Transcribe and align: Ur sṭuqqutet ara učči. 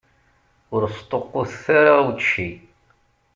Ur 0.73 0.83
sṭuqqutet 0.97 1.63
ara 1.77 1.93
učči. 2.09 2.49